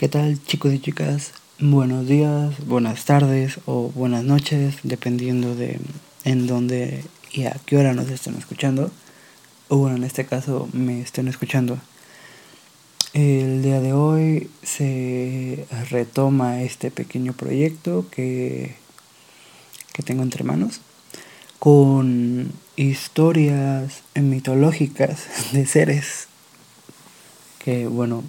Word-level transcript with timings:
¿Qué 0.00 0.08
tal 0.08 0.42
chicos 0.46 0.72
y 0.72 0.78
chicas? 0.78 1.32
Buenos 1.58 2.06
días, 2.06 2.66
buenas 2.66 3.04
tardes 3.04 3.58
o 3.66 3.90
buenas 3.90 4.24
noches, 4.24 4.76
dependiendo 4.82 5.54
de 5.54 5.78
en 6.24 6.46
dónde 6.46 7.04
y 7.32 7.44
a 7.44 7.60
qué 7.66 7.76
hora 7.76 7.92
nos 7.92 8.08
estén 8.08 8.34
escuchando. 8.36 8.90
O 9.68 9.76
bueno, 9.76 9.96
en 9.96 10.04
este 10.04 10.24
caso 10.24 10.70
me 10.72 11.02
estén 11.02 11.28
escuchando. 11.28 11.76
El 13.12 13.62
día 13.62 13.82
de 13.82 13.92
hoy 13.92 14.48
se 14.62 15.66
retoma 15.90 16.62
este 16.62 16.90
pequeño 16.90 17.34
proyecto 17.34 18.06
que, 18.10 18.76
que 19.92 20.02
tengo 20.02 20.22
entre 20.22 20.44
manos 20.44 20.80
con 21.58 22.50
historias 22.76 24.00
mitológicas 24.14 25.26
de 25.52 25.66
seres 25.66 26.28
que 27.62 27.86
bueno 27.86 28.24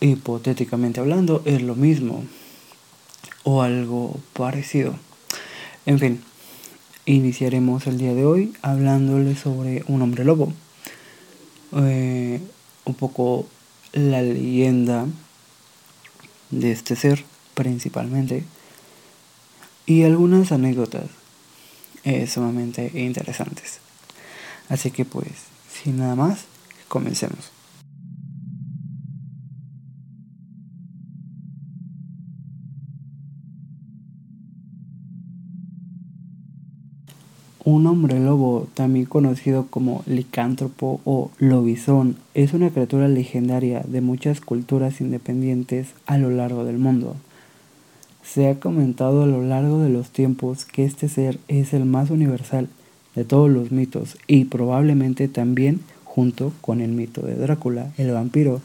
hipotéticamente 0.00 1.00
hablando, 1.00 1.42
es 1.44 1.62
lo 1.62 1.74
mismo 1.74 2.24
o 3.44 3.62
algo 3.62 4.18
parecido. 4.32 4.94
En 5.86 5.98
fin, 5.98 6.22
iniciaremos 7.06 7.86
el 7.86 7.98
día 7.98 8.14
de 8.14 8.24
hoy 8.24 8.52
hablándole 8.62 9.34
sobre 9.36 9.84
un 9.88 10.02
hombre 10.02 10.24
lobo. 10.24 10.52
Eh, 11.72 12.40
un 12.84 12.94
poco 12.94 13.46
la 13.92 14.22
leyenda 14.22 15.06
de 16.50 16.72
este 16.72 16.96
ser 16.96 17.24
principalmente 17.54 18.44
y 19.86 20.04
algunas 20.04 20.52
anécdotas 20.52 21.06
eh, 22.04 22.26
sumamente 22.26 22.90
interesantes. 22.94 23.80
Así 24.68 24.90
que 24.90 25.04
pues, 25.04 25.28
sin 25.70 25.98
nada 25.98 26.14
más, 26.14 26.44
comencemos. 26.88 27.57
Un 37.64 37.86
hombre 37.86 38.20
lobo, 38.20 38.68
también 38.74 39.06
conocido 39.06 39.66
como 39.68 40.02
licántropo 40.06 41.00
o 41.04 41.30
lobizón, 41.38 42.16
es 42.34 42.54
una 42.54 42.70
criatura 42.70 43.08
legendaria 43.08 43.82
de 43.86 44.00
muchas 44.00 44.40
culturas 44.40 45.00
independientes 45.00 45.88
a 46.06 46.18
lo 46.18 46.30
largo 46.30 46.64
del 46.64 46.78
mundo. 46.78 47.16
Se 48.22 48.48
ha 48.48 48.60
comentado 48.60 49.22
a 49.22 49.26
lo 49.26 49.42
largo 49.42 49.80
de 49.80 49.88
los 49.88 50.10
tiempos 50.10 50.64
que 50.64 50.84
este 50.84 51.08
ser 51.08 51.38
es 51.48 51.74
el 51.74 51.84
más 51.84 52.10
universal 52.10 52.68
de 53.14 53.24
todos 53.24 53.50
los 53.50 53.72
mitos 53.72 54.16
y 54.26 54.44
probablemente 54.44 55.26
también 55.28 55.80
junto 56.04 56.52
con 56.60 56.80
el 56.80 56.92
mito 56.92 57.22
de 57.22 57.34
Drácula, 57.34 57.92
el 57.96 58.12
vampiro, 58.12 58.60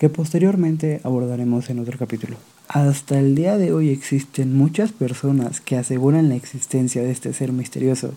que 0.00 0.08
posteriormente 0.08 1.02
abordaremos 1.04 1.68
en 1.68 1.78
otro 1.78 1.98
capítulo. 1.98 2.38
Hasta 2.68 3.18
el 3.18 3.34
día 3.34 3.58
de 3.58 3.74
hoy 3.74 3.90
existen 3.90 4.56
muchas 4.56 4.92
personas 4.92 5.60
que 5.60 5.76
aseguran 5.76 6.30
la 6.30 6.36
existencia 6.36 7.02
de 7.02 7.10
este 7.10 7.34
ser 7.34 7.52
misterioso 7.52 8.14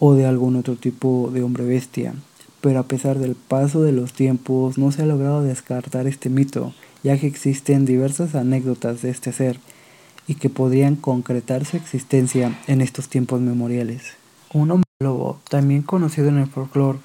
o 0.00 0.14
de 0.14 0.26
algún 0.26 0.56
otro 0.56 0.74
tipo 0.74 1.30
de 1.32 1.44
hombre 1.44 1.64
bestia, 1.64 2.12
pero 2.60 2.80
a 2.80 2.88
pesar 2.88 3.20
del 3.20 3.36
paso 3.36 3.82
de 3.82 3.92
los 3.92 4.14
tiempos 4.14 4.78
no 4.78 4.90
se 4.90 5.02
ha 5.02 5.06
logrado 5.06 5.44
descartar 5.44 6.08
este 6.08 6.28
mito, 6.28 6.74
ya 7.04 7.16
que 7.18 7.28
existen 7.28 7.86
diversas 7.86 8.34
anécdotas 8.34 9.00
de 9.02 9.10
este 9.10 9.32
ser 9.32 9.60
y 10.26 10.34
que 10.34 10.50
podrían 10.50 10.96
concretar 10.96 11.66
su 11.66 11.76
existencia 11.76 12.58
en 12.66 12.80
estos 12.80 13.08
tiempos 13.08 13.40
memoriales. 13.40 14.14
Un 14.52 14.72
hombre 14.72 14.90
lobo, 14.98 15.38
también 15.48 15.82
conocido 15.82 16.30
en 16.30 16.38
el 16.38 16.48
folclore 16.48 16.98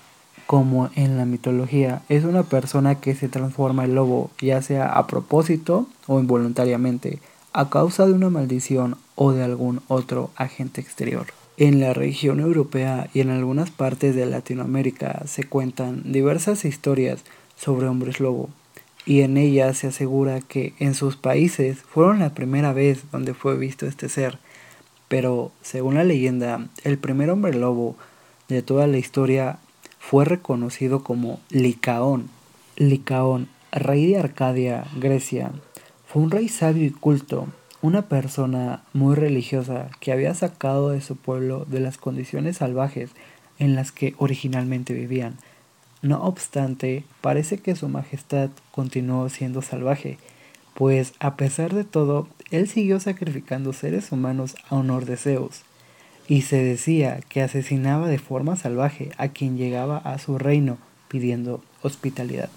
como 0.51 0.89
en 0.97 1.15
la 1.15 1.23
mitología, 1.23 2.01
es 2.09 2.25
una 2.25 2.43
persona 2.43 2.95
que 2.95 3.15
se 3.15 3.29
transforma 3.29 3.85
en 3.85 3.95
lobo, 3.95 4.31
ya 4.41 4.61
sea 4.61 4.91
a 4.97 5.07
propósito 5.07 5.87
o 6.07 6.19
involuntariamente, 6.19 7.19
a 7.53 7.69
causa 7.69 8.05
de 8.05 8.11
una 8.11 8.29
maldición 8.29 8.97
o 9.15 9.31
de 9.31 9.45
algún 9.45 9.79
otro 9.87 10.29
agente 10.35 10.81
exterior. 10.81 11.27
En 11.55 11.79
la 11.79 11.93
región 11.93 12.41
europea 12.41 13.09
y 13.13 13.21
en 13.21 13.29
algunas 13.29 13.71
partes 13.71 14.13
de 14.13 14.25
Latinoamérica 14.25 15.23
se 15.25 15.45
cuentan 15.45 16.11
diversas 16.11 16.65
historias 16.65 17.23
sobre 17.55 17.87
hombres 17.87 18.19
lobo, 18.19 18.49
y 19.05 19.21
en 19.21 19.37
ellas 19.37 19.77
se 19.77 19.87
asegura 19.87 20.41
que 20.41 20.73
en 20.79 20.95
sus 20.95 21.15
países 21.15 21.77
fueron 21.77 22.19
la 22.19 22.33
primera 22.33 22.73
vez 22.73 23.03
donde 23.13 23.33
fue 23.33 23.55
visto 23.55 23.85
este 23.85 24.09
ser, 24.09 24.37
pero 25.07 25.53
según 25.61 25.95
la 25.95 26.03
leyenda, 26.03 26.67
el 26.83 26.97
primer 26.97 27.29
hombre 27.29 27.53
lobo 27.53 27.95
de 28.49 28.61
toda 28.61 28.85
la 28.87 28.97
historia 28.97 29.59
fue 30.01 30.25
reconocido 30.25 31.03
como 31.03 31.39
Licaón. 31.51 32.29
Licaón, 32.75 33.47
rey 33.71 34.07
de 34.07 34.17
Arcadia, 34.17 34.83
Grecia, 34.97 35.51
fue 36.05 36.23
un 36.23 36.31
rey 36.31 36.49
sabio 36.49 36.85
y 36.85 36.89
culto, 36.89 37.47
una 37.81 38.01
persona 38.01 38.83
muy 38.93 39.15
religiosa 39.15 39.89
que 40.01 40.11
había 40.11 40.33
sacado 40.33 40.89
de 40.89 40.99
su 40.99 41.15
pueblo 41.15 41.65
de 41.65 41.79
las 41.79 41.97
condiciones 41.97 42.57
salvajes 42.57 43.11
en 43.59 43.75
las 43.75 43.93
que 43.93 44.15
originalmente 44.17 44.93
vivían. 44.93 45.37
No 46.01 46.23
obstante, 46.23 47.05
parece 47.21 47.59
que 47.59 47.75
su 47.75 47.87
majestad 47.87 48.49
continuó 48.71 49.29
siendo 49.29 49.61
salvaje, 49.61 50.17
pues 50.73 51.13
a 51.19 51.37
pesar 51.37 51.73
de 51.73 51.85
todo, 51.85 52.27
él 52.49 52.67
siguió 52.67 52.99
sacrificando 52.99 53.71
seres 53.71 54.11
humanos 54.11 54.55
a 54.67 54.75
honor 54.75 55.05
de 55.05 55.15
Zeus 55.15 55.61
y 56.27 56.41
se 56.43 56.63
decía 56.63 57.19
que 57.29 57.41
asesinaba 57.41 58.07
de 58.07 58.19
forma 58.19 58.55
salvaje 58.55 59.11
a 59.17 59.29
quien 59.29 59.57
llegaba 59.57 59.97
a 59.97 60.17
su 60.17 60.37
reino 60.37 60.77
pidiendo 61.07 61.61
hospitalidad. 61.81 62.49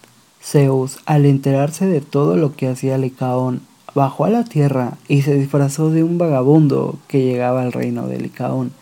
Zeus, 0.42 0.98
al 1.06 1.24
enterarse 1.26 1.86
de 1.86 2.00
todo 2.00 2.36
lo 2.36 2.54
que 2.54 2.68
hacía 2.68 2.98
Licaón, 2.98 3.62
bajó 3.94 4.26
a 4.26 4.30
la 4.30 4.44
tierra 4.44 4.98
y 5.08 5.22
se 5.22 5.34
disfrazó 5.34 5.90
de 5.90 6.02
un 6.02 6.18
vagabundo 6.18 6.98
que 7.08 7.24
llegaba 7.24 7.62
al 7.62 7.72
reino 7.72 8.06
de 8.06 8.18
Licaón. 8.18 8.72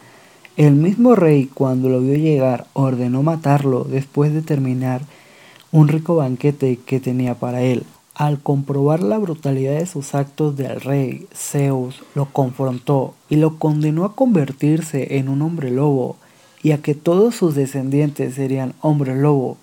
El 0.57 0.75
mismo 0.75 1.15
rey, 1.15 1.47
cuando 1.47 1.89
lo 1.89 2.01
vio 2.01 2.15
llegar, 2.17 2.67
ordenó 2.73 3.23
matarlo 3.23 3.85
después 3.85 4.35
de 4.35 4.43
terminar 4.43 5.03
un 5.71 5.89
rico 5.89 6.17
banquete 6.17 6.79
que 6.85 7.01
tenía 7.01 7.35
para 7.35 7.63
él. 7.63 7.85
Al 8.15 8.41
comprobar 8.41 9.03
la 9.03 9.17
brutalidad 9.17 9.79
de 9.79 9.87
sus 9.87 10.15
actos 10.15 10.55
del 10.57 10.83
rey, 10.83 11.27
Zeus 11.35 12.03
lo 12.15 12.27
confrontó 12.27 13.15
y 13.31 13.37
lo 13.37 13.59
condenó 13.59 14.05
a 14.05 14.15
convertirse 14.15 15.17
en 15.17 15.31
un 15.31 15.41
hombre 15.41 15.71
lobo 15.71 16.17
y 16.63 16.73
a 16.73 16.79
que 16.79 16.95
todos 16.95 17.35
sus 17.35 17.55
descendientes 17.55 18.35
serían 18.35 18.75
hombre 18.83 19.17
lobo. 19.17 19.57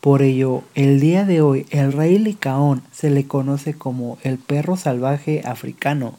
Por 0.00 0.22
ello, 0.22 0.62
el 0.74 0.98
día 0.98 1.26
de 1.26 1.42
hoy 1.42 1.66
el 1.68 1.92
rey 1.92 2.18
Licaón 2.18 2.82
se 2.90 3.10
le 3.10 3.26
conoce 3.26 3.74
como 3.74 4.16
el 4.22 4.38
perro 4.38 4.78
salvaje 4.78 5.42
africano. 5.44 6.14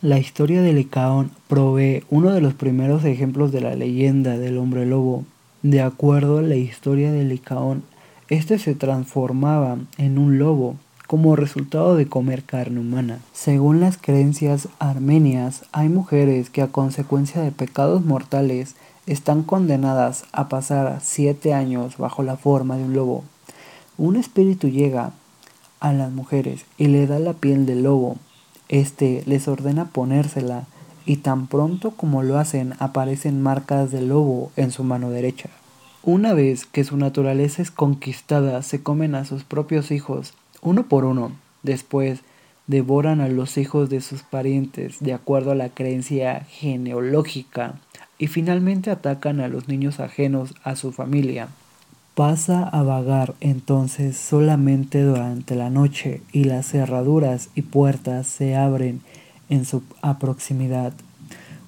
La 0.00 0.20
historia 0.20 0.62
de 0.62 0.72
Licaón 0.72 1.32
provee 1.48 2.04
uno 2.10 2.30
de 2.30 2.40
los 2.40 2.54
primeros 2.54 3.04
ejemplos 3.04 3.50
de 3.50 3.60
la 3.60 3.74
leyenda 3.74 4.38
del 4.38 4.56
hombre 4.56 4.86
lobo. 4.86 5.24
De 5.64 5.80
acuerdo 5.82 6.38
a 6.38 6.42
la 6.42 6.54
historia 6.54 7.10
de 7.10 7.24
Licaón, 7.24 7.82
este 8.28 8.60
se 8.60 8.76
transformaba 8.76 9.78
en 9.96 10.18
un 10.18 10.38
lobo 10.38 10.76
como 11.08 11.36
resultado 11.36 11.96
de 11.96 12.06
comer 12.06 12.44
carne 12.44 12.80
humana. 12.80 13.20
Según 13.32 13.80
las 13.80 13.96
creencias 13.96 14.68
armenias, 14.78 15.64
hay 15.72 15.88
mujeres 15.88 16.50
que 16.50 16.60
a 16.60 16.68
consecuencia 16.68 17.40
de 17.40 17.50
pecados 17.50 18.04
mortales 18.04 18.76
están 19.06 19.42
condenadas 19.42 20.24
a 20.32 20.50
pasar 20.50 20.98
siete 21.02 21.54
años 21.54 21.96
bajo 21.96 22.22
la 22.22 22.36
forma 22.36 22.76
de 22.76 22.84
un 22.84 22.92
lobo. 22.92 23.24
Un 23.96 24.16
espíritu 24.16 24.68
llega 24.68 25.12
a 25.80 25.94
las 25.94 26.12
mujeres 26.12 26.66
y 26.76 26.88
le 26.88 27.06
da 27.06 27.18
la 27.18 27.32
piel 27.32 27.64
del 27.64 27.84
lobo. 27.84 28.16
Este 28.68 29.22
les 29.24 29.48
ordena 29.48 29.86
ponérsela 29.86 30.66
y 31.06 31.16
tan 31.16 31.46
pronto 31.46 31.92
como 31.92 32.22
lo 32.22 32.38
hacen 32.38 32.74
aparecen 32.80 33.42
marcas 33.42 33.90
del 33.90 34.08
lobo 34.08 34.52
en 34.56 34.70
su 34.72 34.84
mano 34.84 35.08
derecha. 35.08 35.48
Una 36.02 36.34
vez 36.34 36.66
que 36.66 36.84
su 36.84 36.98
naturaleza 36.98 37.62
es 37.62 37.70
conquistada, 37.70 38.62
se 38.62 38.82
comen 38.82 39.14
a 39.14 39.24
sus 39.24 39.42
propios 39.44 39.90
hijos 39.90 40.34
uno 40.62 40.86
por 40.86 41.04
uno. 41.04 41.32
Después 41.62 42.20
devoran 42.66 43.20
a 43.20 43.28
los 43.28 43.58
hijos 43.58 43.90
de 43.90 44.00
sus 44.00 44.22
parientes 44.22 44.98
de 45.00 45.14
acuerdo 45.14 45.50
a 45.50 45.56
la 45.56 45.70
creencia 45.70 46.46
genealógica 46.48 47.74
y 48.18 48.26
finalmente 48.26 48.90
atacan 48.90 49.40
a 49.40 49.48
los 49.48 49.68
niños 49.68 50.00
ajenos 50.00 50.54
a 50.64 50.76
su 50.76 50.92
familia. 50.92 51.48
Pasa 52.14 52.68
a 52.68 52.82
vagar 52.82 53.34
entonces 53.40 54.16
solamente 54.16 55.02
durante 55.02 55.54
la 55.54 55.70
noche 55.70 56.20
y 56.32 56.44
las 56.44 56.66
cerraduras 56.66 57.48
y 57.54 57.62
puertas 57.62 58.26
se 58.26 58.56
abren 58.56 59.00
en 59.48 59.64
su 59.64 59.82
proximidad. 60.18 60.92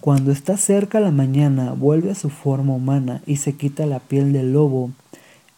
Cuando 0.01 0.33
está 0.33 0.57
cerca 0.57 0.99
la 0.99 1.13
mañana 1.13 1.73
vuelve 1.73 2.11
a 2.11 2.15
su 2.15 2.31
forma 2.31 2.75
humana 2.75 3.23
y 3.27 3.37
se 3.37 3.55
quita 3.55 3.87
la 3.87 4.01
piel 4.01 4.33
del 4.33 4.53
lobo 4.53 4.91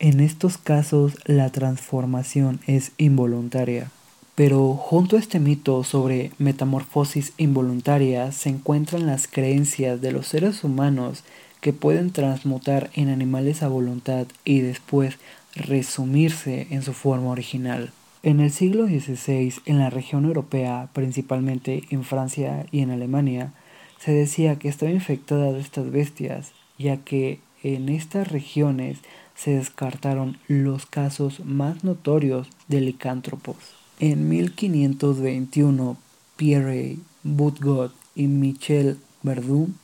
en 0.02 0.19
estos 0.19 0.58
casos 0.58 1.14
la 1.26 1.50
transformación 1.50 2.58
es 2.66 2.90
involuntaria. 2.99 3.93
Pero 4.34 4.75
junto 4.75 5.14
a 5.14 5.20
este 5.20 5.38
mito 5.38 5.84
sobre 5.84 6.32
metamorfosis 6.38 7.32
involuntaria 7.37 8.32
se 8.32 8.49
encuentran 8.49 9.06
las 9.06 9.28
creencias 9.28 10.00
de 10.00 10.10
los 10.10 10.26
seres 10.26 10.64
humanos 10.64 11.22
que 11.60 11.72
pueden 11.72 12.10
transmutar 12.10 12.90
en 12.94 13.10
animales 13.10 13.62
a 13.62 13.69
voluntad 13.69 14.26
y 14.44 14.58
después 14.58 15.19
resumirse 15.54 16.66
en 16.70 16.82
su 16.82 16.94
forma 16.94 17.31
original. 17.31 17.93
En 18.25 18.40
el 18.40 18.50
siglo 18.50 18.87
XVI, 18.87 19.54
en 19.66 19.78
la 19.78 19.90
región 19.90 20.25
europea, 20.25 20.88
principalmente 20.93 21.84
en 21.90 22.02
Francia 22.02 22.66
y 22.72 22.81
en 22.81 22.90
Alemania, 22.90 23.52
se 24.00 24.10
decía 24.10 24.56
que 24.56 24.69
estaba 24.69 24.90
infectada 24.90 25.52
de 25.52 25.60
estas 25.60 25.93
bestias, 25.93 26.50
ya 26.76 26.96
que 26.96 27.38
en 27.62 27.88
estas 27.88 28.32
regiones 28.32 28.99
se 29.34 29.52
descartaron 29.52 30.38
los 30.49 30.87
casos 30.87 31.40
más 31.44 31.84
notorios 31.84 32.49
de 32.69 32.81
licántropos. 32.81 33.56
En 34.00 34.29
1521, 34.29 35.96
Pierre 36.37 36.96
Boutgot 37.23 37.94
y 38.14 38.26
Michel 38.26 38.99
Verdun, 39.23 39.76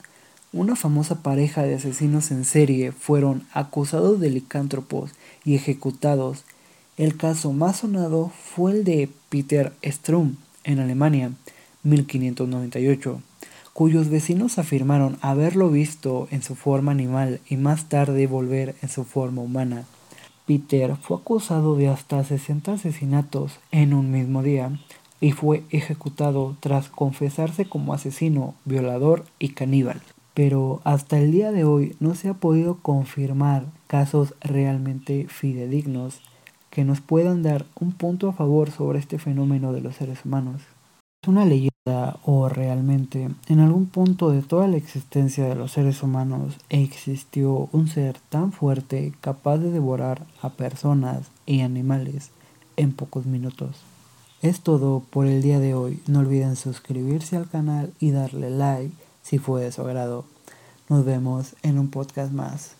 una 0.52 0.76
famosa 0.76 1.22
pareja 1.22 1.62
de 1.62 1.74
asesinos 1.74 2.30
en 2.30 2.44
serie, 2.44 2.92
fueron 2.92 3.44
acusados 3.52 4.18
de 4.20 4.30
licántropos 4.30 5.12
y 5.44 5.54
ejecutados. 5.54 6.44
El 6.96 7.16
caso 7.16 7.52
más 7.52 7.78
sonado 7.78 8.32
fue 8.54 8.72
el 8.72 8.84
de 8.84 9.08
Peter 9.28 9.72
Strum 9.84 10.36
en 10.64 10.80
Alemania, 10.80 11.32
1598 11.84 13.22
cuyos 13.78 14.08
vecinos 14.08 14.58
afirmaron 14.58 15.18
haberlo 15.20 15.70
visto 15.70 16.26
en 16.32 16.42
su 16.42 16.56
forma 16.56 16.90
animal 16.90 17.40
y 17.48 17.56
más 17.56 17.88
tarde 17.88 18.26
volver 18.26 18.74
en 18.82 18.88
su 18.88 19.04
forma 19.04 19.40
humana. 19.42 19.84
Peter 20.48 20.96
fue 20.96 21.18
acusado 21.18 21.76
de 21.76 21.86
hasta 21.86 22.24
60 22.24 22.72
asesinatos 22.72 23.60
en 23.70 23.94
un 23.94 24.10
mismo 24.10 24.42
día 24.42 24.72
y 25.20 25.30
fue 25.30 25.62
ejecutado 25.70 26.56
tras 26.58 26.88
confesarse 26.88 27.66
como 27.66 27.94
asesino, 27.94 28.56
violador 28.64 29.24
y 29.38 29.50
caníbal. 29.50 30.02
Pero 30.34 30.80
hasta 30.82 31.16
el 31.20 31.30
día 31.30 31.52
de 31.52 31.62
hoy 31.62 31.94
no 32.00 32.16
se 32.16 32.30
ha 32.30 32.34
podido 32.34 32.78
confirmar 32.82 33.66
casos 33.86 34.34
realmente 34.40 35.28
fidedignos 35.28 36.20
que 36.70 36.82
nos 36.82 37.00
puedan 37.00 37.44
dar 37.44 37.64
un 37.78 37.92
punto 37.92 38.28
a 38.28 38.32
favor 38.32 38.72
sobre 38.72 38.98
este 38.98 39.20
fenómeno 39.20 39.72
de 39.72 39.82
los 39.82 39.94
seres 39.94 40.24
humanos. 40.24 40.62
Es 41.22 41.28
una 41.28 41.44
leyenda 41.44 41.77
o 42.24 42.48
realmente 42.48 43.28
en 43.48 43.60
algún 43.60 43.86
punto 43.86 44.30
de 44.30 44.42
toda 44.42 44.68
la 44.68 44.76
existencia 44.76 45.48
de 45.48 45.54
los 45.54 45.72
seres 45.72 46.02
humanos 46.02 46.56
existió 46.68 47.68
un 47.72 47.88
ser 47.88 48.18
tan 48.28 48.52
fuerte 48.52 49.12
capaz 49.20 49.58
de 49.58 49.70
devorar 49.70 50.26
a 50.42 50.50
personas 50.50 51.28
y 51.46 51.60
animales 51.60 52.30
en 52.76 52.92
pocos 52.92 53.26
minutos. 53.26 53.76
Es 54.40 54.60
todo 54.60 55.02
por 55.10 55.26
el 55.26 55.42
día 55.42 55.58
de 55.58 55.74
hoy. 55.74 56.00
No 56.06 56.20
olviden 56.20 56.56
suscribirse 56.56 57.36
al 57.36 57.48
canal 57.48 57.92
y 57.98 58.12
darle 58.12 58.50
like 58.50 58.94
si 59.22 59.38
fue 59.38 59.62
de 59.62 59.72
su 59.72 59.82
agrado. 59.82 60.24
Nos 60.88 61.04
vemos 61.04 61.56
en 61.62 61.78
un 61.78 61.88
podcast 61.88 62.32
más. 62.32 62.77